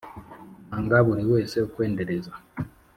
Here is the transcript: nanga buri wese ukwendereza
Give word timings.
nanga 0.67 0.97
buri 1.07 1.23
wese 1.31 1.55
ukwendereza 1.67 2.31